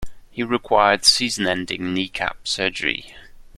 [0.31, 3.13] He required season-ending kneecap surgery.